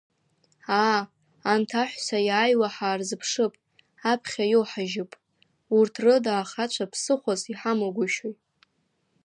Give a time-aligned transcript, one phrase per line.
[0.81, 0.99] Аа,
[1.51, 3.53] анҭ аҳәса иааиуа ҳаарзыԥшып,
[4.11, 5.11] аԥхьа иауҳажьып,
[5.77, 8.35] урҭ рыда ахацәа ԥсыхәас иҳамагәышьои…